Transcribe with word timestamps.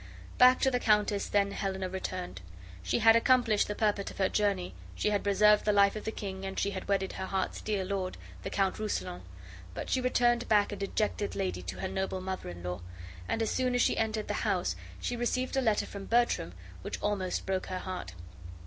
Back 0.39 0.59
to 0.61 0.71
the 0.71 0.79
countess 0.79 1.27
then 1.29 1.51
Helena 1.51 1.87
returned. 1.87 2.41
She 2.81 2.97
had 2.97 3.15
accomplished 3.15 3.67
the 3.67 3.75
purport 3.75 4.09
of 4.09 4.17
her 4.17 4.29
journey, 4.29 4.73
she 4.95 5.11
had 5.11 5.23
preserved 5.23 5.63
the 5.63 5.71
life 5.71 5.95
of 5.95 6.05
the 6.05 6.11
king, 6.11 6.43
and 6.43 6.57
she 6.57 6.71
had 6.71 6.87
wedded 6.87 7.13
her 7.13 7.27
heart's 7.27 7.61
dear 7.61 7.85
lord, 7.85 8.17
the 8.41 8.49
Count 8.49 8.79
Rousillon; 8.79 9.21
but 9.75 9.91
she 9.91 10.01
returned 10.01 10.47
back 10.49 10.71
a 10.71 10.75
dejected 10.75 11.35
lady 11.35 11.61
to 11.61 11.81
her 11.81 11.87
noble 11.87 12.19
mother 12.19 12.49
in 12.49 12.63
law, 12.63 12.81
and 13.27 13.43
as 13.43 13.51
soon 13.51 13.75
as 13.75 13.81
she 13.83 13.95
entered 13.95 14.27
the 14.27 14.33
house 14.41 14.75
she 14.99 15.15
received 15.15 15.55
a 15.55 15.61
letter 15.61 15.85
from 15.85 16.05
Bertram 16.05 16.53
which 16.81 16.99
almost 16.99 17.45
broke 17.45 17.67
her 17.67 17.77
heart. 17.77 18.13